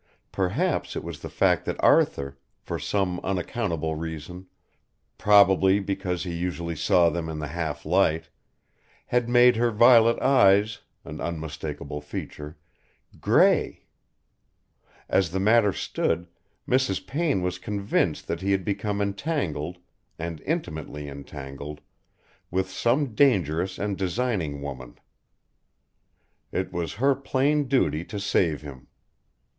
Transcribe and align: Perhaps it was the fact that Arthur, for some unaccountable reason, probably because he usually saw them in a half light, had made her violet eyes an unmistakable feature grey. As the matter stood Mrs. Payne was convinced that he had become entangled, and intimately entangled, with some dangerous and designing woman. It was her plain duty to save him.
Perhaps 0.31 0.95
it 0.95 1.03
was 1.03 1.19
the 1.19 1.29
fact 1.29 1.63
that 1.65 1.79
Arthur, 1.83 2.35
for 2.59 2.79
some 2.79 3.19
unaccountable 3.19 3.93
reason, 3.93 4.47
probably 5.19 5.79
because 5.79 6.23
he 6.23 6.33
usually 6.35 6.75
saw 6.75 7.07
them 7.07 7.29
in 7.29 7.39
a 7.39 7.45
half 7.45 7.85
light, 7.85 8.27
had 9.05 9.29
made 9.29 9.57
her 9.57 9.69
violet 9.69 10.19
eyes 10.19 10.79
an 11.05 11.21
unmistakable 11.21 12.01
feature 12.01 12.57
grey. 13.19 13.85
As 15.07 15.29
the 15.29 15.39
matter 15.39 15.71
stood 15.71 16.25
Mrs. 16.67 17.05
Payne 17.05 17.43
was 17.43 17.59
convinced 17.59 18.25
that 18.27 18.41
he 18.41 18.53
had 18.53 18.65
become 18.65 19.01
entangled, 19.03 19.77
and 20.17 20.41
intimately 20.47 21.09
entangled, 21.09 21.79
with 22.49 22.71
some 22.71 23.13
dangerous 23.13 23.77
and 23.77 23.95
designing 23.99 24.63
woman. 24.63 24.97
It 26.51 26.73
was 26.73 26.93
her 26.95 27.13
plain 27.13 27.67
duty 27.67 28.03
to 28.05 28.19
save 28.19 28.63
him. 28.63 28.87